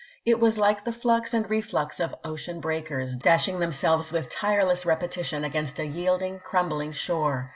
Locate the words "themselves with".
3.59-4.31